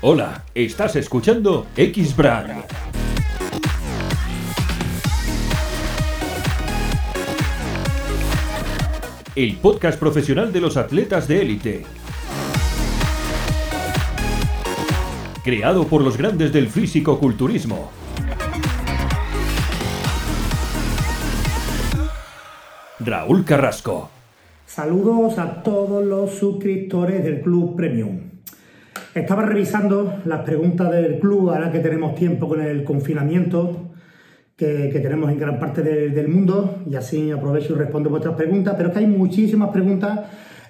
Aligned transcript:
Hola, 0.00 0.44
estás 0.54 0.94
escuchando 0.94 1.66
X-Brand. 1.76 2.62
El 9.34 9.56
podcast 9.56 9.98
profesional 9.98 10.52
de 10.52 10.60
los 10.60 10.76
atletas 10.76 11.26
de 11.26 11.42
élite. 11.42 11.84
Creado 15.42 15.88
por 15.88 16.02
los 16.02 16.16
grandes 16.16 16.52
del 16.52 16.68
físico-culturismo. 16.68 17.90
Raúl 23.00 23.44
Carrasco. 23.44 24.10
Saludos 24.64 25.40
a 25.40 25.60
todos 25.64 26.04
los 26.04 26.34
suscriptores 26.34 27.24
del 27.24 27.40
Club 27.40 27.74
Premium. 27.74 28.27
Estaba 29.18 29.42
revisando 29.42 30.20
las 30.26 30.42
preguntas 30.42 30.92
del 30.92 31.18
club 31.18 31.50
ahora 31.50 31.72
que 31.72 31.80
tenemos 31.80 32.14
tiempo 32.14 32.48
con 32.48 32.60
el 32.60 32.84
confinamiento 32.84 33.90
que, 34.56 34.90
tenemos 35.02 35.28
en 35.30 35.38
gran 35.38 35.58
parte 35.58 35.82
del 35.82 36.28
mundo 36.28 36.82
y 36.88 36.94
así 36.94 37.32
aprovecho 37.32 37.74
y 37.74 37.78
respondo 37.78 38.10
vuestras 38.10 38.36
preguntas, 38.36 38.74
pero 38.76 38.88
es 38.88 38.92
que 38.92 39.00
hay 39.00 39.06
muchísimas 39.08 39.70
preguntas 39.70 40.20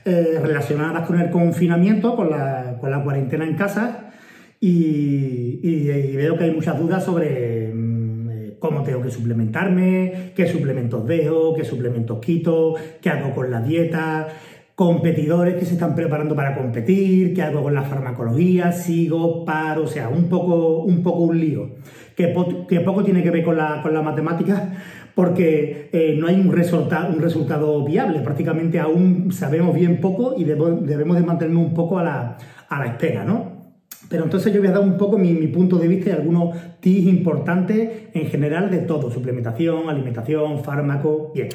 eh, 0.04 0.40
relacionadas 0.42 1.06
con 1.06 1.20
el 1.20 1.30
confinamiento, 1.30 2.16
con 2.16 2.30
la, 2.30 2.78
cuarentena 3.04 3.44
en 3.44 3.54
casa 3.54 4.12
y, 4.60 6.16
veo 6.16 6.38
que 6.38 6.44
hay 6.44 6.54
muchas 6.54 6.78
dudas 6.78 7.04
sobre 7.04 7.70
mm, 7.72 8.30
eh, 8.30 8.56
cómo 8.58 8.82
tengo 8.82 9.02
que 9.02 9.10
suplementarme, 9.10 10.32
qué 10.34 10.46
suplementos 10.46 11.06
dejo, 11.06 11.54
qué 11.54 11.64
suplementos 11.64 12.18
quito, 12.20 12.76
qué 13.02 13.10
hago 13.10 13.34
con 13.34 13.50
la 13.50 13.60
dieta, 13.60 14.28
competidores 14.78 15.56
que 15.56 15.64
se 15.64 15.72
están 15.72 15.96
preparando 15.96 16.36
para 16.36 16.54
competir, 16.54 17.34
qué 17.34 17.42
hago 17.42 17.64
con 17.64 17.74
la 17.74 17.82
farmacología, 17.82 18.70
sigo, 18.70 19.44
paro, 19.44 19.82
o 19.82 19.86
sea, 19.88 20.08
un 20.08 20.28
poco 20.28 20.84
un, 20.84 21.02
poco 21.02 21.22
un 21.24 21.40
lío, 21.40 21.70
que, 22.14 22.28
poco 22.28 23.02
tiene 23.02 23.24
que 23.24 23.32
ver 23.32 23.42
con 23.42 23.56
la, 23.56 23.82
con 23.82 23.92
la 23.92 24.02
matemática, 24.02 24.74
porque 25.16 25.90
eh, 25.92 26.16
no 26.20 26.28
hay 26.28 26.36
un, 26.36 26.52
resultado, 26.52 27.12
un 27.12 27.20
resultado 27.20 27.84
viable, 27.84 28.20
prácticamente 28.20 28.78
aún 28.78 29.32
sabemos 29.32 29.74
bien 29.74 30.00
poco 30.00 30.36
y 30.38 30.44
debemos 30.44 31.16
de 31.16 31.24
mantenernos 31.24 31.66
un 31.66 31.74
poco 31.74 31.98
a 31.98 32.04
la, 32.04 32.36
a 32.68 32.78
la 32.78 32.86
espera, 32.86 33.24
¿no? 33.24 33.74
Pero 34.08 34.22
entonces 34.22 34.52
yo 34.54 34.60
voy 34.60 34.68
a 34.68 34.72
dar 34.74 34.80
un 34.80 34.96
poco 34.96 35.18
mi, 35.18 35.32
mi, 35.32 35.48
punto 35.48 35.76
de 35.76 35.88
vista 35.88 36.10
y 36.10 36.12
algunos 36.12 36.56
tips 36.78 37.08
importantes 37.08 38.10
en 38.14 38.26
general 38.26 38.70
de 38.70 38.78
todo, 38.78 39.10
suplementación, 39.10 39.90
alimentación, 39.90 40.62
fármaco, 40.62 41.32
bien. 41.34 41.48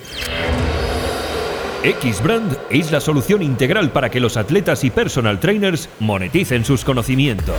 X-Brand 1.84 2.58
es 2.70 2.94
la 2.94 3.02
solución 3.02 3.42
integral 3.42 3.92
para 3.92 4.10
que 4.10 4.22
los 4.22 4.38
atletas 4.38 4.86
y 4.86 4.90
personal 4.90 5.42
trainers 5.42 5.90
moneticen 6.00 6.64
sus 6.64 6.86
conocimientos. 6.86 7.58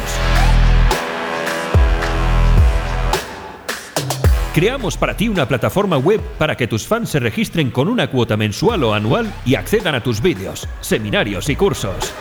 Creamos 4.55 4.97
para 4.97 5.15
ti 5.15 5.29
una 5.29 5.47
plataforma 5.47 5.99
web 5.99 6.23
para 6.39 6.57
que 6.57 6.67
tus 6.67 6.87
fans 6.87 7.11
se 7.11 7.21
registren 7.21 7.71
con 7.71 7.87
una 7.87 8.09
cuota 8.09 8.39
mensual 8.39 8.85
o 8.85 8.95
anual 8.95 9.31
y 9.45 9.57
accedan 9.57 9.95
a 9.95 10.03
tus 10.03 10.23
vídeos, 10.23 10.67
seminarios 10.81 11.51
y 11.51 11.57
cursos. 11.57 12.15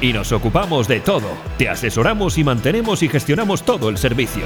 Y 0.00 0.12
nos 0.12 0.32
ocupamos 0.32 0.88
de 0.88 0.98
todo. 0.98 1.28
Te 1.58 1.68
asesoramos 1.68 2.38
y 2.38 2.44
mantenemos 2.44 3.04
y 3.04 3.08
gestionamos 3.08 3.62
todo 3.62 3.88
el 3.88 3.98
servicio. 3.98 4.44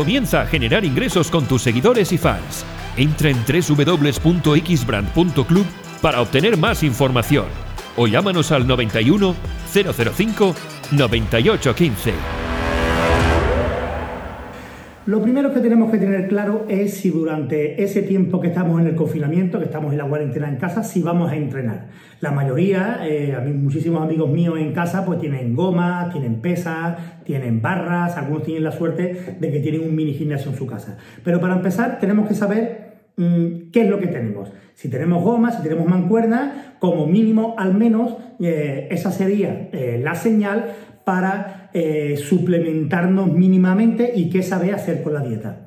Comienza 0.00 0.40
a 0.40 0.46
generar 0.46 0.86
ingresos 0.86 1.30
con 1.30 1.44
tus 1.44 1.60
seguidores 1.60 2.10
y 2.10 2.16
fans. 2.16 2.64
Entra 2.96 3.28
en 3.28 3.36
www.xbrand.club 3.44 5.66
para 6.00 6.22
obtener 6.22 6.56
más 6.56 6.82
información 6.82 7.44
o 7.98 8.06
llámanos 8.06 8.50
al 8.50 8.66
91 8.66 9.36
005 9.70 10.54
9815. 10.92 12.49
Lo 15.10 15.20
primero 15.20 15.52
que 15.52 15.58
tenemos 15.58 15.90
que 15.90 15.98
tener 15.98 16.28
claro 16.28 16.66
es 16.68 16.98
si 16.98 17.10
durante 17.10 17.82
ese 17.82 18.02
tiempo 18.02 18.40
que 18.40 18.46
estamos 18.46 18.80
en 18.80 18.86
el 18.86 18.94
confinamiento, 18.94 19.58
que 19.58 19.64
estamos 19.64 19.90
en 19.90 19.98
la 19.98 20.04
cuarentena 20.04 20.48
en 20.48 20.54
casa, 20.54 20.84
si 20.84 21.02
vamos 21.02 21.32
a 21.32 21.34
entrenar. 21.34 21.88
La 22.20 22.30
mayoría, 22.30 23.00
eh, 23.02 23.36
muchísimos 23.52 24.04
amigos 24.04 24.30
míos 24.30 24.56
en 24.60 24.72
casa, 24.72 25.04
pues 25.04 25.18
tienen 25.18 25.56
gomas, 25.56 26.12
tienen 26.12 26.40
pesas, 26.40 26.96
tienen 27.24 27.60
barras, 27.60 28.16
algunos 28.16 28.44
tienen 28.44 28.62
la 28.62 28.70
suerte 28.70 29.36
de 29.40 29.50
que 29.50 29.58
tienen 29.58 29.80
un 29.80 29.96
mini 29.96 30.14
gimnasio 30.14 30.52
en 30.52 30.56
su 30.56 30.64
casa. 30.64 30.96
Pero 31.24 31.40
para 31.40 31.56
empezar 31.56 31.98
tenemos 31.98 32.28
que 32.28 32.34
saber 32.34 32.92
mm, 33.16 33.72
qué 33.72 33.80
es 33.82 33.90
lo 33.90 33.98
que 33.98 34.06
tenemos. 34.06 34.52
Si 34.74 34.88
tenemos 34.88 35.24
gomas, 35.24 35.56
si 35.56 35.64
tenemos 35.64 35.88
mancuernas, 35.88 36.52
como 36.78 37.08
mínimo 37.08 37.56
al 37.58 37.74
menos 37.74 38.16
eh, 38.38 38.86
esa 38.92 39.10
sería 39.10 39.70
eh, 39.72 40.00
la 40.00 40.14
señal 40.14 40.66
para 41.04 41.59
eh, 41.72 42.16
suplementarnos 42.16 43.32
mínimamente 43.32 44.12
y 44.14 44.30
qué 44.30 44.42
sabe 44.42 44.72
hacer 44.72 45.02
con 45.02 45.14
la 45.14 45.20
dieta. 45.20 45.66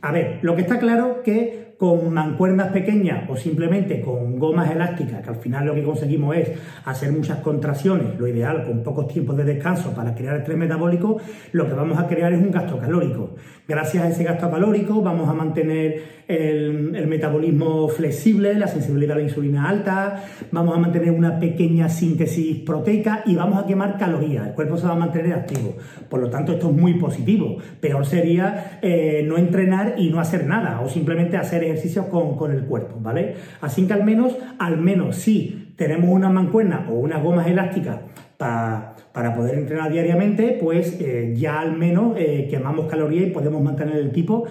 A 0.00 0.12
ver, 0.12 0.38
lo 0.42 0.54
que 0.54 0.62
está 0.62 0.78
claro 0.78 1.22
que 1.22 1.63
con 1.78 2.12
mancuernas 2.12 2.68
pequeñas 2.68 3.28
o 3.28 3.36
simplemente 3.36 4.00
con 4.00 4.38
gomas 4.38 4.70
elásticas, 4.70 5.22
que 5.22 5.30
al 5.30 5.36
final 5.36 5.66
lo 5.66 5.74
que 5.74 5.82
conseguimos 5.82 6.36
es 6.36 6.50
hacer 6.84 7.12
muchas 7.12 7.38
contracciones, 7.38 8.18
lo 8.18 8.28
ideal 8.28 8.64
con 8.64 8.82
pocos 8.82 9.08
tiempos 9.08 9.36
de 9.36 9.44
descanso 9.44 9.92
para 9.94 10.14
crear 10.14 10.36
estrés 10.36 10.56
metabólico, 10.56 11.20
lo 11.52 11.66
que 11.66 11.74
vamos 11.74 11.98
a 11.98 12.06
crear 12.06 12.32
es 12.32 12.40
un 12.40 12.50
gasto 12.50 12.78
calórico. 12.78 13.34
Gracias 13.66 14.04
a 14.04 14.08
ese 14.08 14.24
gasto 14.24 14.50
calórico 14.50 15.02
vamos 15.02 15.28
a 15.28 15.32
mantener 15.32 16.24
el, 16.28 17.06
metabolismo 17.06 17.88
flexible, 17.88 18.54
la 18.54 18.68
sensibilidad 18.68 19.16
a 19.16 19.18
la 19.18 19.24
insulina 19.24 19.68
alta, 19.68 20.24
vamos 20.50 20.76
a 20.76 20.78
mantener 20.78 21.10
una 21.10 21.38
pequeña 21.38 21.88
síntesis 21.88 22.58
proteica 22.58 23.22
y 23.26 23.34
vamos 23.34 23.62
a 23.62 23.66
quemar 23.66 23.98
calorías. 23.98 24.48
El 24.48 24.54
cuerpo 24.54 24.76
se 24.76 24.86
va 24.86 24.92
a 24.92 24.96
mantener 24.96 25.32
activo. 25.32 25.76
Por 26.08 26.20
lo 26.20 26.30
tanto, 26.30 26.52
esto 26.52 26.70
es 26.70 26.76
muy 26.76 26.94
positivo. 26.94 27.58
Peor 27.80 28.06
sería 28.06 28.78
eh, 28.82 29.24
no 29.26 29.36
entrenar 29.36 29.94
y 29.98 30.10
no 30.10 30.20
hacer 30.20 30.46
nada 30.46 30.80
o 30.80 30.88
simplemente 30.88 31.36
hacer 31.36 31.63
ejercicios 31.64 32.06
con, 32.06 32.50
el 32.52 32.64
cuerpo, 32.64 32.98
¿vale? 33.00 33.34
Así 33.60 33.86
que 33.86 33.92
al 33.92 34.04
menos, 34.04 34.36
al 34.58 34.78
menos 34.78 35.16
si 35.16 35.72
tenemos 35.76 36.10
una 36.10 36.28
mancuerna 36.28 36.86
o 36.90 36.94
unas 36.94 37.22
gomas 37.22 37.46
elásticas 37.46 38.00
para 38.36 39.34
poder 39.34 39.58
entrenar 39.58 39.92
diariamente, 39.92 40.58
pues 40.60 41.00
eh, 41.00 41.34
ya 41.36 41.60
al 41.60 41.76
menos 41.76 42.14
eh, 42.18 42.46
quemamos 42.50 42.86
calorías 42.86 43.28
y 43.28 43.30
podemos 43.30 43.62
mantener 43.62 43.96
el 43.96 44.12
tipo 44.12 44.44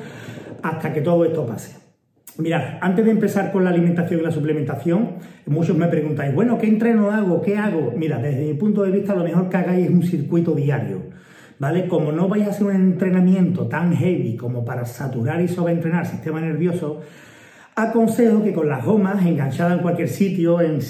hasta 0.62 0.94
que 0.94 1.02
todo 1.02 1.24
esto 1.26 1.46
pase. 1.46 1.84
Mirad, 2.38 2.80
antes 2.82 3.06
de 3.06 3.12
empezar 3.12 3.52
con 3.52 3.64
la 3.64 3.70
alimentación 3.70 4.20
y 4.20 4.24
la 4.24 4.32
suplementación, 4.32 5.18
muchos 5.46 5.78
me 5.78 5.88
preguntáis, 5.88 6.34
bueno, 6.34 6.58
¿qué 6.58 6.66
entreno 6.66 7.12
hago? 7.12 7.44
¿Qué 7.44 7.58
hago? 7.58 7.94
Mira, 7.96 8.18
desde 8.18 8.46
mi 8.46 8.56
punto 8.56 8.82
de 8.82 8.90
vista, 8.90 9.14
lo 9.14 9.24
mejor 9.24 9.50
que 9.50 9.58
hagáis 9.58 9.86
es 9.86 9.92
un 9.92 10.02
circuito 10.02 10.56
diario. 10.56 11.03
¿Vale? 11.60 11.88
Como 11.88 12.12
no 12.12 12.28
vais 12.28 12.46
a 12.48 12.50
hacer 12.50 12.68
un 12.68 12.76
entrenamiento 12.76 13.68
tan 13.68 13.96
heavy 13.96 14.36
como 14.36 14.66
para 14.66 14.86
saturar 14.86 15.42
y 15.42 15.48
sobreentrenar 15.48 16.06
el 16.06 16.12
sistema 16.12 16.42
nervioso, 16.42 17.02
aconsejo 17.76 18.44
que 18.44 18.54
con 18.54 18.70
las 18.70 18.86
gomas 18.86 19.26
enganchadas 19.26 19.74
en 19.74 19.80
cualquier 19.80 20.10
sitio, 20.10 20.62
en, 20.62 20.82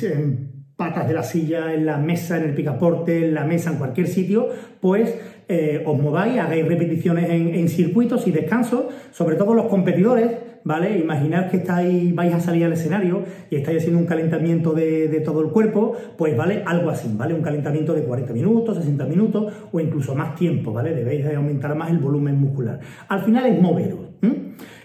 patas 0.75 1.07
de 1.07 1.13
la 1.13 1.24
silla, 1.24 1.74
en 1.74 1.85
la 1.85 1.97
mesa, 1.97 2.38
en 2.38 2.46
el 2.46 2.56
picaporte, 2.56 3.28
en 3.28 3.34
la 3.34 3.46
mesa, 3.46 3.72
en 3.72 3.78
cualquier 3.78 4.07
sitio, 4.07 4.50
pues 4.81 5.16
eh, 5.47 5.84
os 5.85 6.01
mováis, 6.01 6.40
hagáis 6.40 6.68
repeticiones 6.68 7.30
en, 7.30 7.69
circuitos 7.69 8.28
y 8.28 8.31
descansos, 8.31 8.85
sobre 9.12 9.35
todo 9.35 9.53
los 9.53 9.68
competidores, 9.68 10.31
¿vale? 10.63 10.97
Imaginad 10.97 11.50
que 11.50 11.57
estáis, 11.57 12.13
vais 12.16 12.34
a 12.34 12.40
salir 12.40 12.66
al 12.66 12.74
escenario 12.74 13.24
y 13.50 13.56
estáis 13.56 13.79
haciendo 13.79 14.00
un 14.00 14.06
calentamiento 14.06 14.74
de, 14.74 15.22
todo 15.24 15.41
el 15.41 15.50
cuerpo, 15.50 15.96
pues 16.18 16.35
vale 16.35 16.63
algo 16.66 16.90
así, 16.90 17.09
¿vale? 17.16 17.34
Un 17.34 17.41
calentamiento 17.41 17.94
de 17.94 18.03
40 18.03 18.34
minutos, 18.34 18.78
60 18.78 19.06
minutos 19.06 19.53
o 19.72 19.79
incluso 19.79 20.16
más 20.16 20.35
tiempo, 20.35 20.74
¿vale? 20.74 20.94
Debéis 20.94 21.25
de 21.25 21.35
aumentar 21.35 21.75
más 21.75 21.90
el 21.91 22.00
volumen 22.00 22.40
muscular. 22.40 22.79
Al 23.07 23.22
final 23.22 23.46
es 23.46 23.62
moveros. 23.62 24.00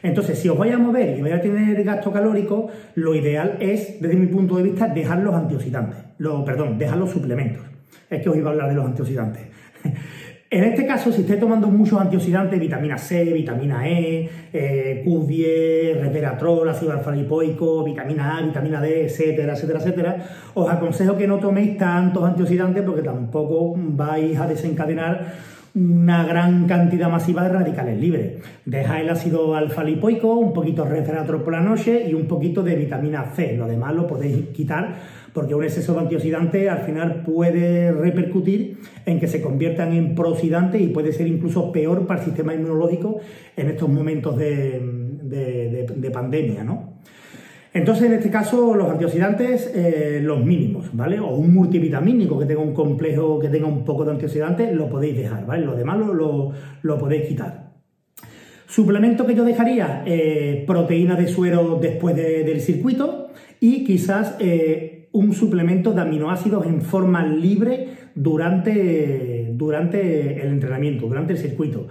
Entonces, 0.03 0.39
si 0.39 0.49
os 0.49 0.57
vais 0.57 0.73
a 0.73 0.79
mover 0.79 1.19
y 1.19 1.23
vais 1.23 1.35
a 1.35 1.41
tener 1.41 1.83
gasto 1.83 2.13
calórico, 2.13 2.69
lo 2.95 3.15
ideal 3.15 3.57
es, 3.61 4.01
desde 4.01 4.17
mi 4.17 4.27
punto 4.27 4.57
de 4.57 4.63
vista, 4.63 4.89
dejar 4.89 5.19
los 5.19 5.35
antioxidantes, 5.35 5.99
lo, 6.19 6.45
perdón, 6.45 6.79
dejar 6.79 6.99
los 6.99 7.11
suplementos. 7.11 7.63
Es 8.09 8.23
que 8.23 8.29
os 8.29 8.37
iba 8.37 8.51
a 8.51 8.53
hablar 8.53 8.69
de 8.69 8.75
los 8.77 8.87
antioxidantes. 8.87 9.43
En 10.51 10.65
este 10.65 10.87
caso, 10.87 11.13
si 11.13 11.21
estáis 11.21 11.39
tomando 11.39 11.69
muchos 11.69 12.01
antioxidantes, 12.01 12.59
vitamina 12.59 12.97
C, 12.97 13.23
vitamina 13.35 13.87
E, 13.87 14.31
eh, 14.51 15.05
Q10, 15.05 16.01
resveratrol, 16.01 16.67
ácido 16.71 16.93
alfa 16.93 17.11
lipoico, 17.11 17.85
vitamina 17.85 18.39
A, 18.39 18.43
vitamina 18.43 18.81
D, 18.81 19.05
etcétera, 19.05 19.53
etcétera, 19.53 19.79
etcétera, 19.79 20.17
os 20.55 20.71
aconsejo 20.71 21.19
que 21.19 21.27
no 21.27 21.37
toméis 21.37 21.77
tantos 21.77 22.25
antioxidantes 22.25 22.83
porque 22.83 23.03
tampoco 23.03 23.75
vais 23.77 24.41
a 24.41 24.47
desencadenar 24.47 25.35
una 25.75 26.25
gran 26.25 26.67
cantidad 26.67 27.11
masiva 27.11 27.43
de 27.43 27.51
radicales 27.51 28.01
libres. 28.01 28.43
Deja 28.65 29.03
el 29.03 29.11
ácido 29.11 29.55
alfa 29.55 29.85
lipoico, 29.85 30.33
un 30.33 30.55
poquito 30.55 30.85
de 30.85 30.91
resveratrol 30.91 31.43
por 31.43 31.53
la 31.53 31.61
noche 31.61 32.09
y 32.09 32.15
un 32.15 32.27
poquito 32.27 32.63
de 32.63 32.75
vitamina 32.75 33.33
C. 33.37 33.55
Lo 33.55 33.67
demás 33.67 33.95
lo 33.95 34.07
podéis 34.07 34.49
quitar 34.49 34.97
porque 35.39 35.55
un 35.55 35.63
exceso 35.63 35.95
de 35.95 36.01
antioxidante 36.01 36.69
al 36.69 36.81
final 36.81 37.23
puede 37.23 37.93
repercutir 37.93 38.79
en 39.07 39.21
que 39.21 39.29
se 39.29 39.41
conviertan 39.41 39.93
en 39.93 40.17
prooxidantes 40.17 40.83
y 40.83 40.89
puede 40.89 41.13
ser 41.13 41.29
incluso 41.29 41.71
peor 41.71 42.09
para 42.09 42.19
el 42.19 42.27
sistema 42.27 42.55
inmunológico 42.55 43.21
en 43.57 43.69
estos 43.69 43.89
momentos 43.89 44.37
de, 44.37 46.11
pandemia. 46.13 46.67
Entonces, 47.73 48.07
en 48.07 48.15
este 48.15 48.31
caso, 48.31 48.75
los 48.75 48.91
antioxidantes, 48.91 49.71
eh, 49.77 50.19
los 50.25 50.45
mínimos, 50.45 50.89
¿vale? 50.93 51.21
O 51.21 51.37
un 51.37 51.55
multivitamínico 51.55 52.37
que 52.37 52.45
tenga 52.45 52.61
un 52.61 52.75
complejo, 52.75 53.39
que 53.39 53.49
tenga 53.49 53.69
un 53.69 53.85
poco 53.85 54.05
de 54.05 54.11
antioxidantes, 54.11 54.75
lo 54.75 54.89
podéis 54.89 55.17
dejar, 55.19 55.47
¿vale? 55.47 55.65
Lo 55.65 55.77
demás 55.77 55.99
lo, 55.99 56.51
lo, 56.83 56.99
podéis 56.99 57.29
quitar. 57.29 57.75
Suplemento 58.67 59.25
que 59.25 59.37
yo 59.37 59.45
dejaría, 59.45 60.03
eh, 60.05 60.65
proteína 60.67 61.15
de 61.15 61.29
suero 61.29 61.79
después 61.81 62.17
del 62.17 62.61
circuito 62.61 63.29
y 63.61 63.85
quizás 63.85 64.35
eh, 64.41 64.98
un 65.13 65.33
suplemento 65.33 65.93
de 65.93 66.01
aminoácidos 66.01 66.67
en 66.67 66.83
forma 66.83 67.27
libre 67.27 67.89
durante, 68.15 69.53
durante 69.55 70.43
el 70.43 70.49
entrenamiento, 70.49 71.07
durante 71.07 71.33
el 71.33 71.39
circuito. 71.39 71.89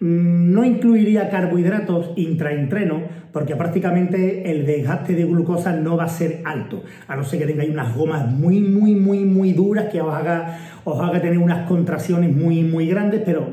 Mm, 0.00 0.52
no 0.52 0.64
incluiría 0.64 1.28
carbohidratos 1.28 2.12
intraentreno 2.14 3.02
porque 3.32 3.56
prácticamente 3.56 4.48
el 4.50 4.64
desgaste 4.64 5.14
de 5.14 5.24
glucosa 5.24 5.72
no 5.72 5.96
va 5.96 6.04
a 6.04 6.08
ser 6.08 6.40
alto, 6.44 6.84
a 7.08 7.16
no 7.16 7.24
ser 7.24 7.40
que 7.40 7.46
tengáis 7.46 7.70
unas 7.70 7.96
gomas 7.96 8.30
muy, 8.30 8.60
muy, 8.60 8.94
muy, 8.94 9.24
muy 9.24 9.52
duras 9.52 9.86
que 9.86 10.00
os 10.00 10.14
haga, 10.14 10.58
os 10.84 11.00
haga 11.00 11.20
tener 11.20 11.38
unas 11.38 11.66
contracciones 11.66 12.34
muy, 12.34 12.62
muy 12.62 12.86
grandes, 12.86 13.22
pero 13.24 13.48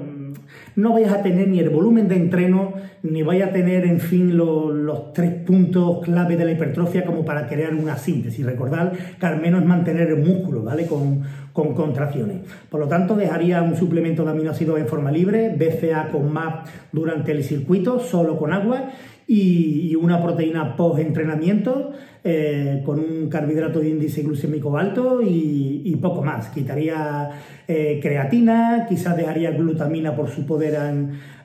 no 0.75 0.94
vayas 0.94 1.13
a 1.13 1.22
tener 1.22 1.48
ni 1.48 1.60
el 1.60 1.69
volumen 1.69 2.07
de 2.07 2.16
entreno, 2.16 2.74
ni 3.04 3.24
vaya 3.24 3.48
a 3.48 3.51
tener, 3.51 3.86
en 3.86 4.00
fin, 4.00 4.36
los 4.36 5.13
tres 5.13 5.31
puntos 5.45 6.04
clave 6.04 6.36
de 6.36 6.45
la 6.45 6.51
hipertrofia 6.51 7.06
como 7.06 7.24
para 7.24 7.48
crear 7.48 7.74
una 7.74 7.98
síntesis. 7.98 8.45
Recordad 8.45 8.94
que 9.19 9.25
al 9.25 9.39
menos 9.39 9.63
mantener 9.63 10.10
el 10.10 10.18
músculo, 10.18 10.63
¿vale? 10.63 10.86
Con, 10.86 11.24
con 11.54 11.74
contracciones. 11.74 12.42
Por 12.69 12.81
lo 12.81 12.88
tanto, 12.88 13.16
dejaría 13.16 13.62
un 13.62 13.75
suplemento 13.75 14.25
de 14.25 14.31
aminoácidos 14.31 14.80
en 14.80 14.88
forma 14.88 15.12
libre, 15.12 15.56
BCA 15.57 16.10
con 16.10 16.31
MAP 16.31 16.68
durante 16.92 17.31
el 17.31 17.44
circuito, 17.44 18.00
solo 18.00 18.38
con 18.38 18.51
agua, 18.51 18.89
y, 19.27 19.95
una 19.95 20.22
proteína 20.22 20.75
post-entrenamiento 20.75 21.94
eh, 22.24 22.81
con 22.86 23.00
un 23.00 23.27
carbohidrato 23.30 23.80
de 23.80 23.89
índice 23.89 24.22
glucémico 24.22 24.77
alto 24.77 25.22
y, 25.24 25.95
poco 26.01 26.22
más. 26.22 26.50
Quitaría 26.50 27.31
eh, 27.68 28.00
creatina, 28.01 28.86
quizás 28.88 29.18
dejaría 29.18 29.51
glutamina 29.51 30.16
por 30.16 30.30
su 30.30 30.45
poder 30.45 30.77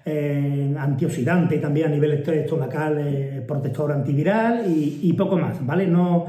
eh, 0.04 0.74
antioxidante 0.78 1.58
también 1.58 1.86
a 1.86 1.90
nivel 1.90 2.12
estomacal, 2.12 3.44
protector 3.46 3.92
antiviral 3.92 4.64
y, 4.66 5.12
poco 5.14 5.38
más, 5.38 5.64
¿vale? 5.64 5.86
No, 5.86 6.26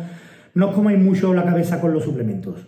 no 0.54 0.70
os 0.70 0.76
comáis 0.76 1.00
mucho 1.00 1.34
la 1.34 1.44
cabeza 1.44 1.82
con 1.82 1.94
los 1.94 2.04
suplementos. 2.04 2.66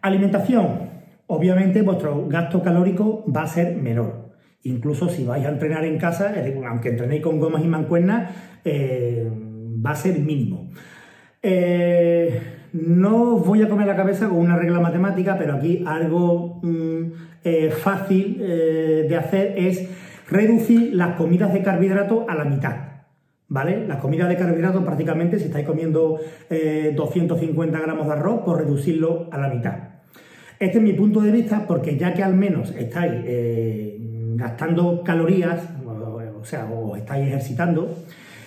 Alimentación. 0.00 0.90
Obviamente 1.28 1.82
vuestro 1.82 2.26
gasto 2.28 2.62
calórico 2.62 3.24
va 3.30 3.42
a 3.42 3.46
ser 3.46 3.76
menor. 3.76 4.21
Incluso 4.64 5.08
si 5.08 5.24
vais 5.24 5.44
a 5.44 5.48
entrenar 5.48 5.84
en 5.84 5.98
casa, 5.98 6.32
aunque 6.68 6.90
entrenéis 6.90 7.22
con 7.22 7.40
gomas 7.40 7.64
y 7.64 7.68
mancuernas, 7.68 8.30
eh, 8.64 9.28
va 9.84 9.90
a 9.90 9.96
ser 9.96 10.20
mínimo. 10.20 10.70
Eh, 11.42 12.40
no 12.72 13.34
os 13.34 13.46
voy 13.46 13.62
a 13.62 13.68
comer 13.68 13.88
la 13.88 13.96
cabeza 13.96 14.28
con 14.28 14.38
una 14.38 14.56
regla 14.56 14.78
matemática, 14.78 15.36
pero 15.36 15.54
aquí 15.54 15.82
algo 15.84 16.60
mm, 16.62 17.02
eh, 17.42 17.70
fácil 17.70 18.38
de 18.38 19.16
hacer 19.16 19.54
es 19.56 19.88
reducir 20.30 20.94
las 20.94 21.16
comidas 21.16 21.52
de 21.52 21.62
carbohidratos 21.62 22.24
a 22.28 22.34
la 22.36 22.44
mitad. 22.44 22.76
¿Vale? 23.48 23.86
Las 23.86 23.98
comidas 23.98 24.30
de 24.30 24.36
carbohidratos 24.36 24.82
prácticamente, 24.82 25.38
si 25.38 25.46
estáis 25.46 25.66
comiendo 25.66 26.18
250 26.48 27.80
gramos 27.80 28.06
de 28.06 28.12
arroz, 28.12 28.40
pues 28.46 28.58
reducirlo 28.58 29.28
a 29.30 29.36
la 29.36 29.48
mitad. 29.48 29.74
Este 30.58 30.78
es 30.78 30.82
mi 30.82 30.94
punto 30.94 31.20
de 31.20 31.32
vista 31.32 31.66
porque 31.66 31.98
ya 31.98 32.14
que 32.14 32.22
al 32.22 32.34
menos 32.34 32.74
estáis 32.74 33.12
gastando 34.36 35.02
calorías, 35.02 35.60
o 36.40 36.44
sea, 36.44 36.66
o 36.66 36.96
estáis 36.96 37.28
ejercitando, 37.28 37.96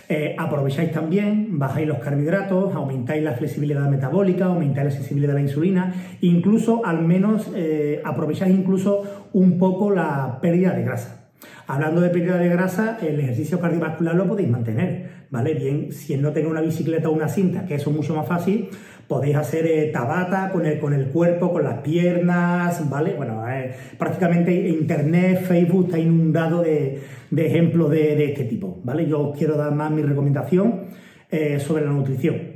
eh, 0.07 0.35
aprovecháis 0.37 0.91
también, 0.91 1.57
bajáis 1.57 1.87
los 1.87 1.97
carbohidratos, 1.97 2.75
aumentáis 2.75 3.23
la 3.23 3.33
flexibilidad 3.33 3.89
metabólica, 3.89 4.45
aumentáis 4.45 4.85
la 4.85 4.91
sensibilidad 4.91 5.33
de 5.33 5.39
la 5.39 5.47
insulina, 5.47 5.93
incluso 6.21 6.85
al 6.85 7.03
menos 7.03 7.49
eh, 7.55 8.01
aprovecháis 8.03 8.53
incluso 8.53 9.29
un 9.33 9.57
poco 9.57 9.89
la 9.89 10.39
pérdida 10.41 10.73
de 10.73 10.83
grasa. 10.83 11.29
Hablando 11.67 12.01
de 12.01 12.09
pérdida 12.09 12.37
de 12.37 12.49
grasa, 12.49 12.99
el 13.01 13.19
ejercicio 13.19 13.59
cardiovascular 13.59 14.13
lo 14.13 14.27
podéis 14.27 14.49
mantener, 14.49 15.09
¿vale? 15.31 15.55
Bien, 15.55 15.91
si 15.91 16.15
no 16.17 16.31
tenéis 16.31 16.51
una 16.51 16.61
bicicleta 16.61 17.09
o 17.09 17.11
una 17.11 17.27
cinta, 17.27 17.65
que 17.65 17.75
eso 17.75 17.89
es 17.89 17.95
mucho 17.95 18.15
más 18.15 18.27
fácil, 18.27 18.69
podéis 19.07 19.35
hacer 19.35 19.65
eh, 19.67 19.91
tabata 19.91 20.49
con 20.51 20.65
el, 20.65 20.79
con 20.79 20.93
el 20.93 21.07
cuerpo, 21.07 21.51
con 21.51 21.63
las 21.63 21.79
piernas, 21.79 22.89
¿vale? 22.89 23.13
Bueno, 23.13 23.47
eh, 23.47 23.71
prácticamente 23.97 24.53
Internet, 24.53 25.43
Facebook 25.43 25.85
está 25.85 25.99
inundado 25.99 26.61
de, 26.61 27.01
ejemplos 27.35 27.91
de, 27.91 28.25
este 28.25 28.45
tipo, 28.45 28.79
¿vale? 28.83 29.07
Yo 29.07 29.29
os 29.29 29.37
quiero 29.37 29.57
dar 29.57 29.73
más 29.73 29.91
mi 29.91 30.01
recomendación 30.01 30.85
eh, 31.29 31.59
sobre 31.59 31.85
la 31.85 31.91
nutrición. 31.91 32.55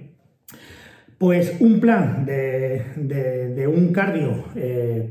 Pues 1.17 1.57
un 1.59 1.81
plan 1.81 2.25
de, 2.25 3.67
un 3.67 3.91
cardio 3.91 4.45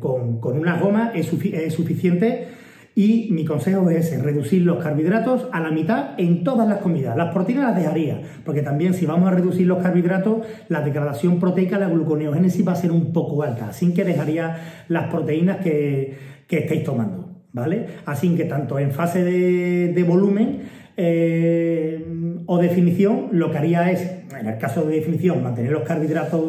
con, 0.01 0.41
con, 0.41 0.59
una 0.59 0.81
goma 0.81 1.13
es 1.15 1.27
suficiente 1.27 2.49
y 2.95 3.29
mi 3.31 3.45
consejo 3.45 3.89
es 3.91 4.07
ese, 4.07 4.23
reducir 4.23 4.63
los 4.63 4.83
carbohidratos 4.83 5.49
a 5.53 5.61
la 5.61 5.71
mitad 5.71 6.19
en 6.19 6.43
todas 6.43 6.69
las 6.69 6.79
comidas. 6.79 7.17
Las 7.17 7.33
proteínas 7.33 7.67
las 7.67 7.77
dejaría, 7.77 8.21
porque 8.45 8.63
también 8.63 8.93
si 8.93 9.07
vamos 9.07 9.31
a 9.31 9.35
reducir 9.35 9.67
los 9.67 9.79
carbohidratos, 9.79 10.39
la 10.69 10.81
degradación 10.81 11.39
proteica, 11.39 11.79
la 11.79 11.89
gluconeogénesis 11.89 12.67
va 12.67 12.73
a 12.73 12.77
ser 12.77 12.91
un 12.91 13.13
poco 13.13 13.43
alta. 13.45 13.69
Así 13.69 13.95
que 13.95 14.05
dejaría 14.05 14.85
las 14.89 15.11
proteínas 15.11 15.59
que, 15.59 16.17
estéis 16.49 16.83
tomando. 16.83 17.29
¿Vale? 17.53 17.87
Así 18.05 18.35
que 18.37 18.45
tanto 18.45 18.79
en 18.79 18.91
fase 18.91 19.25
de, 19.25 20.05
volumen 20.07 20.63
eh, 20.97 22.05
o 22.47 22.59
definición, 22.59 23.29
lo 23.33 23.51
que 23.51 23.59
haría 23.59 23.91
es, 23.91 24.11
en 24.39 24.47
el 24.47 24.59
caso 24.59 24.85
de 24.85 24.97
definición, 24.97 25.43
mantener 25.43 25.73
los 25.73 25.83
carbohidratos 25.83 26.43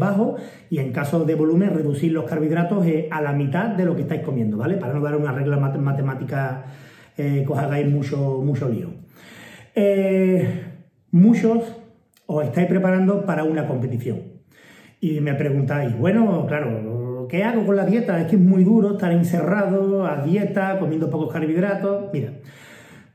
bajos 0.00 0.40
y 0.68 0.78
en 0.78 0.92
caso 0.92 1.24
de 1.24 1.36
volumen 1.36 1.70
reducir 1.70 2.10
los 2.10 2.24
carbohidratos 2.24 2.84
eh, 2.86 3.08
a 3.12 3.22
la 3.22 3.32
mitad 3.32 3.68
de 3.68 3.84
lo 3.84 3.94
que 3.94 4.02
estáis 4.02 4.22
comiendo, 4.22 4.56
¿vale? 4.56 4.76
Para 4.76 4.94
no 4.94 5.00
dar 5.00 5.14
una 5.14 5.30
regla 5.30 5.56
matemática 5.56 6.64
eh, 7.16 7.44
que 7.46 7.52
os 7.52 7.58
hagáis 7.58 7.86
mucho, 7.86 8.40
mucho 8.42 8.68
lío. 8.68 8.88
Eh, 9.74 10.64
muchos 11.12 11.76
os 12.26 12.44
estáis 12.44 12.66
preparando 12.66 13.24
para 13.24 13.44
una 13.44 13.68
competición 13.68 14.22
y 15.00 15.20
me 15.20 15.34
preguntáis, 15.34 15.96
bueno, 15.96 16.46
claro, 16.46 17.26
¿qué 17.28 17.44
hago 17.44 17.64
con 17.64 17.76
la 17.76 17.86
dieta? 17.86 18.20
Es 18.20 18.26
que 18.26 18.36
es 18.36 18.42
muy 18.42 18.64
duro 18.64 18.92
estar 18.92 19.12
encerrado 19.12 20.06
a 20.06 20.22
dieta, 20.22 20.78
comiendo 20.78 21.08
pocos 21.08 21.32
carbohidratos. 21.32 22.10
Mira, 22.12 22.32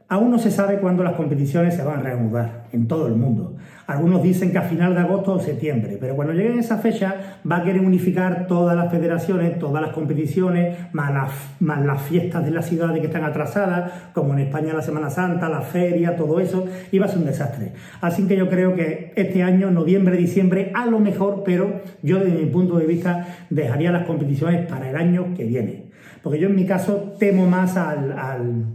Aún 0.07 0.29
no 0.29 0.37
se 0.37 0.51
sabe 0.51 0.77
cuándo 0.77 1.03
las 1.03 1.13
competiciones 1.13 1.75
se 1.75 1.83
van 1.83 1.99
a 1.99 2.03
reanudar 2.03 2.65
en 2.71 2.87
todo 2.87 3.07
el 3.07 3.15
mundo. 3.15 3.55
Algunos 3.87 4.21
dicen 4.21 4.51
que 4.51 4.59
a 4.59 4.61
final 4.61 4.93
de 4.93 5.01
agosto 5.01 5.33
o 5.33 5.39
septiembre, 5.39 5.97
pero 5.99 6.15
cuando 6.15 6.33
lleguen 6.33 6.59
esa 6.59 6.77
fecha 6.77 7.39
va 7.49 7.57
a 7.57 7.63
querer 7.63 7.81
unificar 7.81 8.45
todas 8.45 8.75
las 8.75 8.91
federaciones, 8.91 9.57
todas 9.57 9.81
las 9.81 9.93
competiciones, 9.93 10.77
más 10.93 11.11
las, 11.11 11.31
más 11.59 11.83
las 11.83 12.03
fiestas 12.03 12.45
de 12.45 12.51
las 12.51 12.67
ciudades 12.67 12.99
que 12.99 13.07
están 13.07 13.23
atrasadas, 13.23 13.91
como 14.13 14.33
en 14.33 14.39
España 14.39 14.73
la 14.73 14.83
Semana 14.83 15.09
Santa, 15.09 15.49
la 15.49 15.61
feria, 15.61 16.15
todo 16.15 16.39
eso, 16.39 16.65
y 16.91 16.99
va 16.99 17.05
a 17.05 17.09
ser 17.09 17.19
un 17.19 17.25
desastre. 17.25 17.73
Así 17.99 18.27
que 18.27 18.37
yo 18.37 18.47
creo 18.47 18.75
que 18.75 19.11
este 19.15 19.41
año, 19.41 19.71
noviembre, 19.71 20.17
diciembre, 20.17 20.71
a 20.75 20.85
lo 20.85 20.99
mejor, 20.99 21.41
pero 21.43 21.81
yo 22.03 22.19
desde 22.19 22.37
mi 22.37 22.45
punto 22.45 22.77
de 22.77 22.85
vista 22.85 23.25
dejaría 23.49 23.91
las 23.91 24.05
competiciones 24.05 24.67
para 24.67 24.87
el 24.87 24.95
año 24.97 25.33
que 25.35 25.45
viene. 25.45 25.85
Porque 26.21 26.39
yo 26.39 26.47
en 26.47 26.55
mi 26.55 26.65
caso 26.65 27.15
temo 27.19 27.47
más 27.47 27.77
al 27.77 28.11
al, 28.11 28.65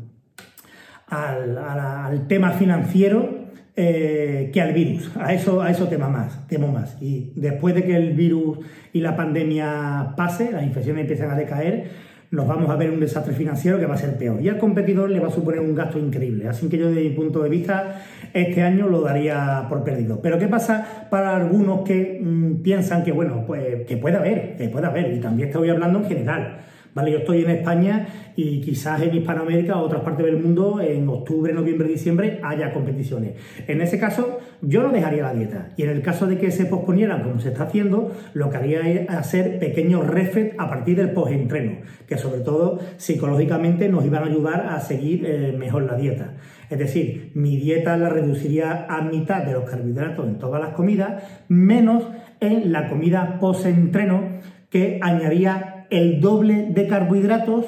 tema 2.28 2.52
financiero 2.52 3.40
eh, 3.76 4.50
que 4.52 4.60
al 4.60 4.72
virus. 4.72 5.10
A 5.16 5.32
eso, 5.32 5.62
a 5.62 5.70
eso 5.70 5.88
tema 5.88 6.08
más, 6.08 6.46
temo 6.48 6.68
más. 6.68 6.96
Y 7.00 7.32
después 7.36 7.74
de 7.74 7.84
que 7.84 7.96
el 7.96 8.12
virus 8.12 8.58
y 8.92 9.00
la 9.00 9.16
pandemia 9.16 10.14
pase, 10.16 10.50
las 10.52 10.64
infecciones 10.64 11.02
empiezan 11.02 11.30
a 11.30 11.36
decaer, 11.36 11.88
nos 12.30 12.46
vamos 12.46 12.70
a 12.70 12.76
ver 12.76 12.90
un 12.90 13.00
desastre 13.00 13.34
financiero 13.34 13.78
que 13.78 13.86
va 13.86 13.94
a 13.94 13.98
ser 13.98 14.16
peor. 14.16 14.40
Y 14.40 14.48
al 14.48 14.58
competidor 14.58 15.10
le 15.10 15.18
va 15.18 15.28
a 15.28 15.30
suponer 15.30 15.60
un 15.60 15.74
gasto 15.74 15.98
increíble. 15.98 16.48
Así 16.48 16.68
que 16.68 16.78
yo 16.78 16.88
desde 16.88 17.02
mi 17.02 17.10
punto 17.10 17.42
de 17.42 17.48
vista, 17.48 18.02
este 18.32 18.62
año 18.62 18.88
lo 18.88 19.00
daría 19.00 19.66
por 19.68 19.82
perdido. 19.82 20.20
Pero 20.20 20.38
¿qué 20.38 20.46
pasa 20.46 21.08
para 21.10 21.34
algunos 21.34 21.80
que 21.80 22.20
mm, 22.22 22.62
piensan 22.62 23.02
que, 23.02 23.12
bueno, 23.12 23.44
pues 23.46 23.86
que 23.86 23.96
puede 23.96 24.16
haber, 24.16 24.56
que 24.56 24.68
puede 24.68 24.86
haber? 24.86 25.12
Y 25.12 25.20
también 25.20 25.48
estoy 25.48 25.70
hablando 25.70 26.00
en 26.00 26.04
general. 26.04 26.58
¿Vale? 26.94 27.12
Yo 27.12 27.18
estoy 27.18 27.44
en 27.44 27.50
España 27.50 28.06
y 28.36 28.60
quizás 28.60 29.02
en 29.02 29.14
Hispanoamérica 29.14 29.76
o 29.76 29.84
otras 29.84 30.02
partes 30.02 30.26
del 30.26 30.38
mundo 30.38 30.80
en 30.80 31.08
octubre, 31.08 31.52
noviembre, 31.52 31.88
diciembre 31.88 32.40
haya 32.42 32.72
competiciones. 32.72 33.34
En 33.66 33.80
ese 33.80 33.98
caso, 33.98 34.38
yo 34.62 34.82
no 34.82 34.90
dejaría 34.90 35.22
la 35.22 35.34
dieta. 35.34 35.70
Y 35.76 35.82
en 35.82 35.90
el 35.90 36.02
caso 36.02 36.26
de 36.26 36.38
que 36.38 36.50
se 36.50 36.66
posponieran, 36.66 37.22
como 37.22 37.40
se 37.40 37.48
está 37.48 37.64
haciendo, 37.64 38.12
lo 38.34 38.50
que 38.50 38.56
haría 38.56 38.80
es 38.88 39.08
hacer 39.10 39.58
pequeños 39.58 40.06
refet 40.06 40.54
a 40.58 40.68
partir 40.68 40.96
del 40.96 41.10
post-entreno, 41.10 41.78
que 42.06 42.18
sobre 42.18 42.40
todo 42.40 42.80
psicológicamente 42.96 43.88
nos 43.88 44.04
iban 44.04 44.22
a 44.22 44.26
ayudar 44.26 44.66
a 44.68 44.80
seguir 44.80 45.24
eh, 45.26 45.54
mejor 45.58 45.84
la 45.84 45.96
dieta. 45.96 46.34
Es 46.68 46.78
decir, 46.78 47.32
mi 47.34 47.56
dieta 47.56 47.96
la 47.96 48.08
reduciría 48.08 48.86
a 48.88 49.02
mitad 49.02 49.44
de 49.44 49.52
los 49.52 49.68
carbohidratos 49.68 50.28
en 50.28 50.38
todas 50.38 50.60
las 50.60 50.70
comidas, 50.70 51.24
menos 51.48 52.04
en 52.40 52.72
la 52.72 52.88
comida 52.88 53.38
post-entreno 53.40 54.40
que 54.70 55.00
añadía 55.02 55.69
el 55.90 56.20
doble 56.20 56.68
de 56.70 56.86
carbohidratos 56.86 57.66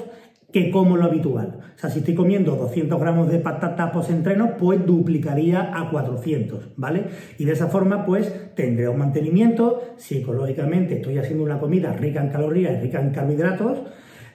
que 0.52 0.70
como 0.70 0.96
lo 0.96 1.04
habitual. 1.04 1.58
O 1.74 1.78
sea, 1.78 1.90
si 1.90 2.00
estoy 2.00 2.14
comiendo 2.14 2.54
200 2.56 3.00
gramos 3.00 3.30
de 3.30 3.38
patatas 3.38 3.90
post-entreno, 3.90 4.56
pues 4.58 4.84
duplicaría 4.86 5.72
a 5.74 5.90
400, 5.90 6.74
¿vale? 6.76 7.04
Y 7.38 7.44
de 7.44 7.52
esa 7.52 7.68
forma, 7.68 8.04
pues 8.04 8.54
tendré 8.54 8.88
un 8.88 8.98
mantenimiento, 8.98 9.80
psicológicamente 9.96 10.96
estoy 10.96 11.18
haciendo 11.18 11.42
una 11.42 11.58
comida 11.58 11.92
rica 11.94 12.22
en 12.22 12.28
calorías 12.28 12.80
rica 12.82 13.00
en 13.00 13.10
carbohidratos, 13.10 13.82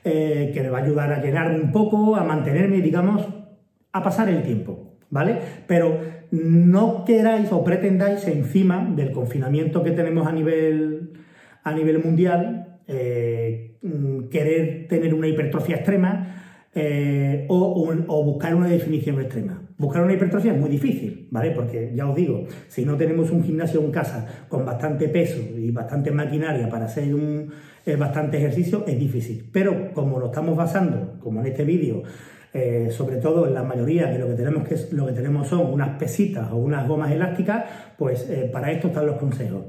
eh, 0.03 0.51
que 0.53 0.61
me 0.61 0.69
va 0.69 0.79
a 0.79 0.83
ayudar 0.83 1.13
a 1.13 1.21
llenarme 1.21 1.59
un 1.59 1.71
poco, 1.71 2.15
a 2.15 2.23
mantenerme, 2.23 2.81
digamos, 2.81 3.27
a 3.91 4.03
pasar 4.03 4.29
el 4.29 4.41
tiempo, 4.43 4.97
¿vale? 5.09 5.37
Pero 5.67 5.99
no 6.31 7.05
queráis 7.05 7.51
o 7.51 7.63
pretendáis 7.63 8.27
encima 8.27 8.91
del 8.95 9.11
confinamiento 9.11 9.83
que 9.83 9.91
tenemos 9.91 10.27
a 10.27 10.31
nivel, 10.31 11.13
a 11.63 11.73
nivel 11.73 12.03
mundial, 12.03 12.79
eh, 12.87 13.66
querer 14.29 14.87
tener 14.87 15.13
una 15.13 15.27
hipertrofia 15.27 15.77
extrema 15.77 16.37
eh, 16.79 17.45
o, 17.49 18.23
buscar 18.23 18.53
una 18.53 18.67
definición 18.67 19.19
extrema. 19.19 19.59
Buscar 19.79 20.03
una 20.03 20.13
hipertrofia 20.13 20.53
es 20.53 20.59
muy 20.59 20.69
difícil, 20.69 21.27
¿vale? 21.31 21.49
Porque 21.49 21.91
ya 21.95 22.07
os 22.07 22.15
digo, 22.15 22.45
si 22.67 22.85
no 22.85 22.95
tenemos 22.95 23.31
un 23.31 23.43
gimnasio 23.43 23.81
en 23.81 23.89
casa 23.89 24.45
con 24.47 24.63
bastante 24.63 25.09
peso 25.09 25.39
y 25.57 25.71
bastante 25.71 26.11
maquinaria 26.11 26.69
para 26.69 26.85
hacer 26.85 27.15
un 27.15 27.51
eh, 27.83 27.95
bastante 27.95 28.37
ejercicio, 28.37 28.83
es 28.85 28.99
difícil. 28.99 29.49
Pero 29.51 29.91
como 29.91 30.19
lo 30.19 30.27
estamos 30.27 30.55
basando, 30.55 31.15
como 31.19 31.39
en 31.39 31.47
este 31.47 31.63
vídeo, 31.63 32.03
eh, 32.53 32.89
sobre 32.91 33.17
todo 33.17 33.47
en 33.47 33.55
la 33.55 33.63
mayoría 33.63 34.11
que 34.11 34.19
lo 34.19 34.27
que 34.27 34.35
tenemos 34.35 34.67
que 34.67 34.75
lo 34.91 35.07
que 35.07 35.13
tenemos 35.13 35.47
son 35.47 35.73
unas 35.73 35.97
pesitas 35.97 36.51
o 36.51 36.57
unas 36.57 36.87
gomas 36.87 37.11
elásticas, 37.11 37.65
pues 37.97 38.27
para 38.51 38.71
esto 38.71 38.89
están 38.89 39.07
los 39.07 39.17
consejos. 39.17 39.63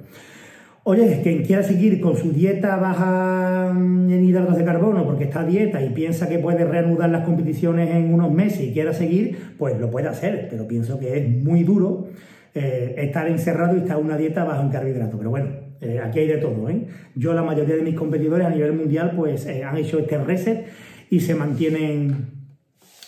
Oye, 0.91 1.21
quien 1.23 1.45
quiera 1.45 1.63
seguir 1.63 2.01
con 2.01 2.17
su 2.17 2.33
dieta 2.33 2.77
baja 2.77 3.73
en 3.75 4.25
hidratos 4.25 4.57
de 4.57 4.65
carbono 4.65 5.05
porque 5.05 5.25
está 5.25 5.41
a 5.41 5.45
dieta 5.45 5.85
y 5.85 5.91
piensa 5.91 6.31
que 6.31 6.39
puede 6.39 6.65
reanudar 6.65 7.11
las 7.11 7.27
competiciones 7.27 7.91
en 7.91 8.15
unos 8.15 8.33
meses 8.33 8.63
y 8.63 8.73
quiera 8.73 8.95
seguir, 8.95 9.53
pues 9.59 9.79
lo 9.79 9.91
puede 9.91 10.09
hacer, 10.09 10.49
pero 10.49 10.67
pienso 10.67 10.99
que 10.99 11.19
es 11.19 11.29
muy 11.29 11.63
duro 11.63 12.07
eh, 12.55 12.95
estar 12.97 13.29
encerrado 13.29 13.77
y 13.77 13.81
estar 13.81 13.99
en 13.99 14.07
una 14.07 14.17
dieta 14.17 14.45
baja 14.45 14.63
en 14.63 14.71
carbohidratos. 14.71 15.17
Pero 15.19 15.29
bueno, 15.29 15.51
eh, 15.83 16.01
aquí 16.03 16.21
hay 16.21 16.27
de 16.27 16.39
todo. 16.39 16.71
¿eh? 16.71 16.87
Yo, 17.15 17.35
la 17.35 17.43
mayoría 17.43 17.77
de 17.77 17.83
mis 17.83 17.95
competidores 17.95 18.47
a 18.47 18.51
nivel 18.51 18.73
mundial, 18.73 19.13
pues 19.15 19.47
han 19.47 19.77
hecho 19.77 19.99
este 19.99 20.17
reset 20.17 20.69
y 21.11 21.21
se 21.21 21.35
mantienen 21.35 22.31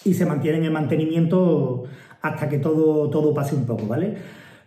y 0.04 0.12
se 0.12 0.26
mantienen 0.26 0.64
en 0.64 0.72
mantenimiento 0.74 1.84
hasta 2.20 2.46
que 2.46 2.58
todo, 2.58 3.08
todo 3.08 3.32
pase 3.32 3.54
un 3.54 3.64
poco, 3.64 3.86
¿vale? 3.86 4.16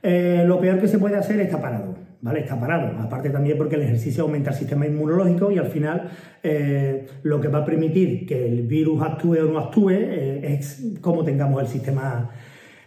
lo 0.02 0.60
peor 0.60 0.80
que 0.80 0.88
se 0.88 0.98
puede 0.98 1.16
hacer 1.16 1.40
es 1.40 1.46
estar 1.46 1.62
parado. 1.62 2.03
¿Vale? 2.24 2.40
Está 2.40 2.60
parado. 2.60 2.98
Aparte 3.00 3.30
también 3.30 3.58
porque 3.58 3.76
el 3.76 3.84
ejercicio 3.84 4.24
aumenta 4.24 4.50
el 4.50 4.56
sistema 4.56 4.88
inmunológico 4.88 5.52
y 5.52 5.58
al 5.60 5.68
final 5.68 6.10
eh, 6.42 7.06
lo 7.22 7.40
que 7.40 7.50
va 7.50 7.60
a 7.60 7.66
permitir 7.66 8.26
que 8.26 8.48
el 8.48 8.64
virus 8.64 9.02
actúe 9.04 9.40
o 9.42 9.52
no 9.52 9.60
actúe 9.60 9.92
eh, 9.92 10.56
es 10.56 10.82
cómo 11.02 11.24
tengamos 11.24 11.62
el 11.62 11.68
sistema, 11.68 12.32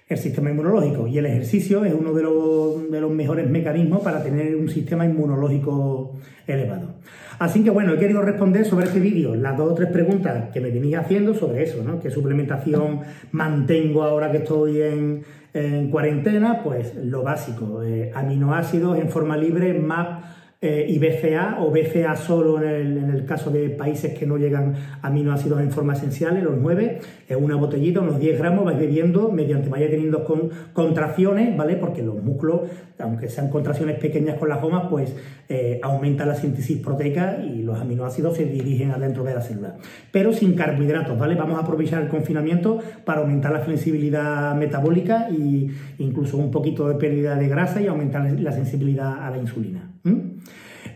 el 0.08 0.18
sistema 0.18 0.50
inmunológico. 0.50 1.06
Y 1.06 1.18
el 1.18 1.26
ejercicio 1.26 1.84
es 1.84 1.92
uno 1.92 2.14
de 2.14 2.22
los, 2.22 2.90
de 2.90 3.00
los 3.00 3.12
mejores 3.12 3.48
mecanismos 3.48 4.02
para 4.02 4.22
tener 4.22 4.56
un 4.56 4.70
sistema 4.70 5.04
inmunológico 5.04 6.14
elevado. 6.46 6.94
Así 7.38 7.62
que 7.62 7.70
bueno, 7.70 7.92
he 7.92 7.98
querido 7.98 8.22
responder 8.22 8.64
sobre 8.64 8.86
este 8.86 9.00
vídeo 9.00 9.34
las 9.34 9.56
dos 9.56 9.72
o 9.72 9.74
tres 9.74 9.90
preguntas 9.90 10.50
que 10.52 10.60
me 10.60 10.70
venía 10.70 11.00
haciendo 11.00 11.34
sobre 11.34 11.64
eso, 11.64 11.82
¿no? 11.82 12.00
¿Qué 12.00 12.10
suplementación 12.10 13.00
mantengo 13.32 14.04
ahora 14.04 14.30
que 14.30 14.38
estoy 14.38 14.80
en, 14.80 15.22
en 15.52 15.90
cuarentena? 15.90 16.62
Pues 16.62 16.94
lo 16.94 17.22
básico, 17.22 17.82
eh, 17.82 18.10
aminoácidos 18.14 18.98
en 18.98 19.10
forma 19.10 19.36
libre, 19.36 19.74
MAP 19.74 20.22
eh, 20.62 20.86
y 20.88 20.98
BCA 20.98 21.58
o 21.60 21.70
BCA 21.70 22.16
solo 22.16 22.62
en 22.62 23.10
el, 23.10 23.26
caso 23.26 23.50
de 23.50 23.68
países 23.68 24.18
que 24.18 24.24
no 24.24 24.38
llegan 24.38 24.74
aminoácidos 25.02 25.60
en 25.60 25.70
forma 25.70 25.92
esencial, 25.92 26.42
los 26.42 26.56
9, 26.56 26.98
es 27.28 27.36
una 27.36 27.56
botellita, 27.56 28.00
unos 28.00 28.18
10 28.18 28.38
gramos, 28.38 28.64
vais 28.64 28.78
bebiendo 28.78 29.30
mediante 29.30 29.68
vaya 29.68 29.90
teniendo 29.90 30.24
con, 30.24 30.48
contracciones, 30.72 31.54
¿vale? 31.58 31.76
Porque 31.76 32.02
los 32.02 32.22
músculos, 32.22 32.62
aunque 32.98 33.28
sean 33.28 33.50
contracciones 33.50 33.98
pequeñas 33.98 34.38
con 34.38 34.48
las 34.48 34.62
gomas, 34.62 34.86
pues 34.88 35.14
eh, 35.50 35.78
aumenta 35.82 36.24
la 36.24 36.34
síntesis 36.34 36.78
proteica 36.78 37.38
y 37.44 37.62
los 37.62 37.78
aminoácidos 37.78 38.38
se 38.38 38.46
dirigen 38.46 38.92
adentro 38.92 39.24
de 39.24 39.34
la 39.34 39.42
célula. 39.42 39.76
Pero 40.10 40.32
sin 40.32 40.54
carbohidratos, 40.54 41.18
¿vale? 41.18 41.34
Vamos 41.34 41.58
a 41.58 41.64
aprovechar 41.64 42.02
el 42.02 42.08
confinamiento 42.08 42.78
para 43.04 43.20
aumentar 43.20 43.52
la 43.52 43.60
flexibilidad 43.60 44.54
metabólica 44.54 45.28
e 45.28 45.68
incluso 45.98 46.38
un 46.38 46.50
poquito 46.50 46.88
de 46.88 46.94
pérdida 46.94 47.36
de 47.36 47.46
grasa 47.46 47.82
y 47.82 47.88
aumentar 47.88 48.26
la 48.40 48.52
sensibilidad 48.52 49.22
a 49.22 49.30
la 49.30 49.36
insulina. 49.36 49.85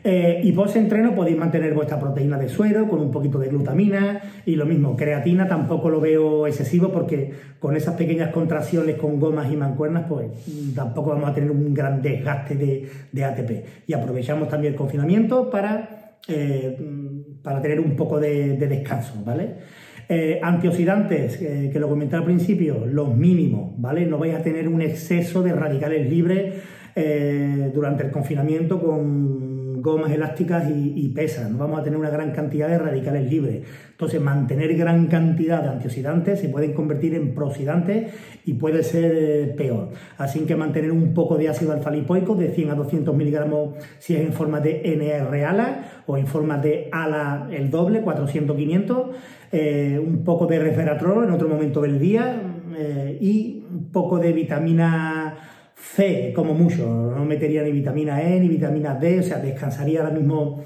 Eh, 0.02 0.40
y 0.42 0.52
post-entreno 0.52 1.14
podéis 1.14 1.36
mantener 1.36 1.74
vuestra 1.74 2.00
proteína 2.00 2.38
de 2.38 2.48
suero 2.48 2.88
con 2.88 3.00
un 3.00 3.10
poquito 3.10 3.38
de 3.38 3.48
glutamina 3.48 4.22
y 4.46 4.56
lo 4.56 4.64
mismo, 4.64 4.96
creatina 4.96 5.46
tampoco 5.46 5.90
lo 5.90 6.00
veo 6.00 6.46
excesivo 6.46 6.90
porque 6.90 7.32
con 7.58 7.76
esas 7.76 7.96
pequeñas 7.96 8.30
contracciones 8.30 8.96
con 8.96 9.20
gomas 9.20 9.52
y 9.52 9.56
mancuernas 9.56 10.06
pues 10.08 10.30
tampoco 10.74 11.10
vamos 11.10 11.28
a 11.28 11.34
tener 11.34 11.50
un 11.50 11.74
gran 11.74 12.00
desgaste 12.00 12.54
de, 13.12 13.24
ATP. 13.24 13.86
Y 13.86 13.92
aprovechamos 13.92 14.48
también 14.48 14.72
el 14.72 14.78
confinamiento 14.78 15.50
para, 15.50 16.16
eh, 16.28 16.78
para 17.42 17.60
tener 17.60 17.78
un 17.78 17.94
poco 17.94 18.18
de, 18.18 18.56
descanso, 18.56 19.22
¿vale? 19.24 19.56
Eh, 20.08 20.40
antioxidantes, 20.42 21.36
que 21.36 21.78
lo 21.78 21.88
comenté 21.88 22.16
al 22.16 22.24
principio, 22.24 22.84
los 22.86 23.14
mínimos, 23.14 23.74
¿vale? 23.76 24.06
No 24.06 24.18
vais 24.18 24.34
a 24.34 24.42
tener 24.42 24.66
un 24.66 24.80
exceso 24.82 25.42
de 25.42 25.52
radicales 25.52 26.08
libres 26.08 26.54
durante 27.72 28.02
el 28.02 28.10
confinamiento 28.10 28.82
con 28.82 29.49
gomas 29.82 30.10
elásticas 30.12 30.70
y, 30.70 31.08
pesas, 31.08 31.50
no 31.50 31.58
vamos 31.58 31.80
a 31.80 31.82
tener 31.82 31.98
una 31.98 32.10
gran 32.10 32.32
cantidad 32.32 32.68
de 32.68 32.78
radicales 32.78 33.30
libres. 33.30 33.62
Entonces, 33.90 34.20
mantener 34.20 34.74
gran 34.76 35.06
cantidad 35.08 35.62
de 35.62 35.68
antioxidantes 35.68 36.40
se 36.40 36.48
pueden 36.48 36.72
convertir 36.72 37.14
en 37.14 37.34
prooxidantes 37.34 38.12
y 38.44 38.54
puede 38.54 38.82
ser 38.82 39.12
eh, 39.14 39.54
peor. 39.56 39.90
Así 40.16 40.40
que 40.40 40.56
mantener 40.56 40.92
un 40.92 41.12
poco 41.12 41.36
de 41.36 41.48
ácido 41.48 41.72
alfa-lipoico 41.72 42.34
de 42.34 42.50
100 42.50 42.70
a 42.70 42.74
200 42.74 43.14
miligramos 43.14 43.74
si 43.98 44.16
es 44.16 44.22
en 44.22 44.32
forma 44.32 44.60
de 44.60 44.82
NR-ALA 44.84 46.02
o 46.06 46.16
en 46.16 46.26
forma 46.26 46.58
de 46.58 46.88
ALA 46.92 47.48
el 47.50 47.70
doble, 47.70 48.02
400-500, 48.04 49.06
eh, 49.52 50.00
un 50.04 50.24
poco 50.24 50.46
de 50.46 50.58
resveratrol 50.58 51.24
en 51.24 51.30
otro 51.30 51.48
momento 51.48 51.82
del 51.82 51.98
día 51.98 52.40
eh, 52.76 53.18
y 53.20 53.64
un 53.70 53.90
poco 53.90 54.18
de 54.18 54.32
vitamina 54.32 55.19
C 55.80 56.32
como 56.34 56.54
mucho, 56.54 56.86
no 56.86 57.24
metería 57.24 57.62
ni 57.62 57.72
vitamina 57.72 58.22
E 58.22 58.38
ni 58.38 58.48
vitamina 58.48 58.94
D, 58.94 59.20
o 59.20 59.22
sea, 59.22 59.38
descansaría 59.38 60.00
ahora 60.00 60.12
mismo 60.12 60.62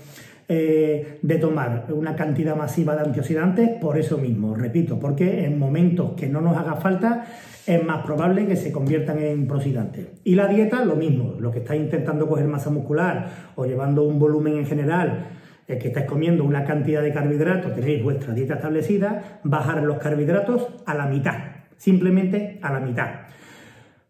eh, 0.49 1.18
de 1.23 1.38
tomar 1.38 1.87
una 1.90 2.14
cantidad 2.16 2.54
masiva 2.54 2.94
de 2.94 3.02
antioxidantes 3.02 3.71
por 3.80 3.97
eso 3.97 4.18
mismo, 4.18 4.54
repito, 4.54 4.99
porque 4.99 5.44
en 5.44 5.59
momentos 5.59 6.12
que 6.12 6.28
no 6.28 6.40
nos 6.40 6.56
haga 6.56 6.75
falta 6.75 7.25
es 7.66 7.83
más 7.83 8.04
probable 8.04 8.47
que 8.47 8.56
se 8.56 8.71
conviertan 8.71 9.21
en 9.21 9.47
prooxidantes. 9.47 10.09
Y 10.25 10.35
la 10.35 10.49
dieta, 10.49 10.85
lo 10.85 10.97
mismo, 10.97 11.37
lo 11.38 11.50
que 11.50 11.61
estáis 11.61 11.80
intentando 11.80 12.28
coger 12.28 12.47
masa 12.47 12.68
muscular 12.68 13.52
o 13.56 13.64
llevando 13.64 14.02
un 14.02 14.18
volumen 14.18 14.59
en 14.59 14.66
general, 14.66 15.28
es 15.66 15.78
que 15.78 15.88
estáis 15.88 16.06
comiendo 16.06 16.44
una 16.44 16.64
cantidad 16.64 17.02
de 17.02 17.12
carbohidratos, 17.12 17.75
tenéis 17.75 18.02
vuestra 18.02 18.35
dieta 18.35 18.54
establecida, 18.54 19.40
bajar 19.44 19.83
los 19.83 19.97
carbohidratos 19.97 20.68
a 20.85 20.94
la 20.94 21.06
mitad, 21.06 21.38
simplemente 21.78 22.59
a 22.61 22.73
la 22.73 22.80
mitad. 22.80 23.09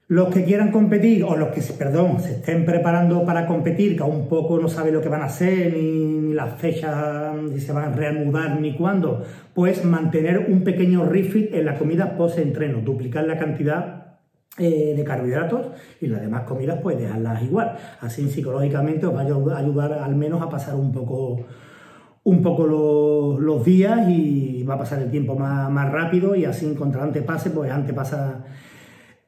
Los 0.07 0.29
que 0.29 0.45
quieran 0.45 0.71
competir, 0.71 1.25
o 1.25 1.35
los 1.35 1.49
que, 1.49 1.63
perdón, 1.79 2.21
se 2.21 2.33
estén 2.33 2.67
preparando 2.67 3.25
para 3.25 3.47
competir, 3.47 3.97
que 3.97 4.03
aún 4.03 4.29
poco 4.29 4.59
no 4.59 4.69
saben 4.69 4.93
lo 4.93 5.01
que 5.01 5.09
van 5.09 5.23
a 5.23 5.27
hacer, 5.27 5.73
ni, 5.73 6.35
las 6.35 6.61
fechas, 6.61 7.35
ni 7.37 7.59
se 7.59 7.73
van 7.73 7.93
a 7.93 7.97
reanudar, 7.97 8.61
ni 8.61 8.77
cuándo, 8.77 9.25
pues 9.55 9.83
mantener 9.83 10.47
un 10.51 10.63
pequeño 10.63 11.07
refit 11.07 11.55
en 11.55 11.65
la 11.65 11.79
comida 11.79 12.19
post-entreno, 12.19 12.81
duplicar 12.81 13.25
la 13.25 13.39
cantidad 13.39 14.19
eh, 14.59 14.93
de 14.95 15.05
carbohidratos 15.05 15.69
y 16.03 16.09
las 16.09 16.21
demás 16.21 16.43
comidas, 16.43 16.81
pues 16.83 16.99
dejarlas 16.99 17.43
igual. 17.43 17.77
Así 18.01 18.29
psicológicamente 18.29 19.07
os 19.07 19.17
va 19.17 19.23
a 19.23 19.59
ayudar 19.59 19.93
al 19.95 20.15
menos 20.17 20.43
a 20.43 20.51
pasar 20.51 20.75
un 20.75 20.93
poco 20.93 21.47
un 22.25 22.43
poco 22.43 22.67
los, 23.39 23.65
días 23.65 24.09
y 24.09 24.63
va 24.65 24.75
a 24.75 24.79
pasar 24.79 25.03
el 25.03 25.11
tiempo 25.11 25.35
más, 25.35 25.71
más 25.71 25.91
rápido 25.93 26.35
y 26.35 26.45
así 26.45 26.75
contra 26.75 27.03
antes 27.03 27.23
pase, 27.23 27.51
pues 27.51 27.71
antes 27.71 27.95
pasa 27.95 28.45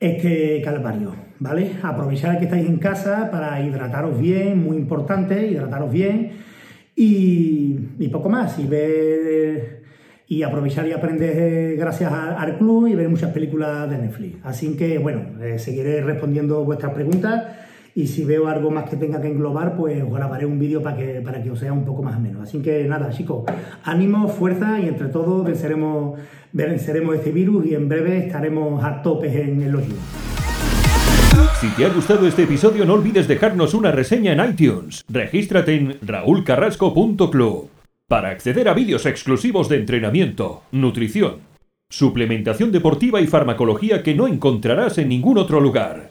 este 0.00 0.60
calvario, 0.62 1.14
¿vale? 1.38 1.72
Aprovechar 1.82 2.38
que 2.38 2.44
estáis 2.44 2.66
en 2.66 2.78
casa 2.78 3.30
para 3.30 3.60
hidrataros 3.62 4.18
bien, 4.18 4.62
muy 4.62 4.76
importante, 4.76 5.46
hidrataros 5.46 5.90
bien 5.90 6.32
y, 6.94 8.08
poco 8.12 8.28
más. 8.28 8.58
Y 8.58 8.66
ver 8.66 9.82
y 10.28 10.42
aprovechar 10.42 10.86
y 10.88 10.92
aprender 10.92 11.76
gracias 11.76 12.12
al 12.12 12.58
club 12.58 12.88
y 12.88 12.94
ver 12.94 13.08
muchas 13.08 13.32
películas 13.32 13.88
de 13.88 13.98
Netflix. 13.98 14.38
Así 14.44 14.76
que, 14.76 14.98
bueno, 14.98 15.42
eh, 15.42 15.58
seguiré 15.58 16.00
respondiendo 16.00 16.64
vuestras 16.64 16.92
preguntas 16.92 17.44
y 17.96 18.06
si 18.08 18.24
veo 18.26 18.46
algo 18.46 18.70
más 18.70 18.90
que 18.90 18.96
tenga 18.96 19.22
que 19.22 19.28
englobar, 19.28 19.74
pues 19.74 20.02
os 20.02 20.12
grabaré 20.12 20.44
un 20.44 20.58
vídeo 20.58 20.82
para 20.82 20.98
que, 20.98 21.22
para 21.22 21.42
que 21.42 21.50
os 21.50 21.58
sea 21.58 21.72
un 21.72 21.86
poco 21.86 22.02
más 22.02 22.20
menos. 22.20 22.42
Así 22.42 22.60
que 22.60 22.84
nada, 22.84 23.10
chicos, 23.10 23.44
ánimo, 23.84 24.28
fuerza 24.28 24.78
y 24.78 24.86
entre 24.86 25.08
todos 25.08 25.46
venceremos, 25.46 26.20
venceremos 26.52 27.16
este 27.16 27.32
virus 27.32 27.64
y 27.64 27.74
en 27.74 27.88
breve 27.88 28.18
estaremos 28.18 28.84
a 28.84 29.00
tope 29.00 29.28
en, 29.42 29.62
el 29.62 29.72
los 29.72 29.84
Si 31.58 31.68
te 31.68 31.86
ha 31.86 31.88
gustado 31.88 32.28
este 32.28 32.42
episodio, 32.42 32.84
no 32.84 32.92
olvides 32.92 33.26
dejarnos 33.28 33.72
una 33.72 33.90
reseña 33.90 34.32
en 34.32 34.50
iTunes. 34.50 35.02
Regístrate 35.08 35.74
en 35.74 35.96
raulcarrasco.club. 36.02 37.70
para 38.08 38.28
acceder 38.28 38.68
a 38.68 38.74
vídeos 38.74 39.06
exclusivos 39.06 39.70
de 39.70 39.78
entrenamiento, 39.78 40.64
nutrición, 40.70 41.36
suplementación 41.88 42.72
deportiva 42.72 43.22
y 43.22 43.26
farmacología 43.26 44.02
que 44.02 44.14
no 44.14 44.28
encontrarás 44.28 44.98
en 44.98 45.08
ningún 45.08 45.38
otro 45.38 45.60
lugar. 45.60 46.10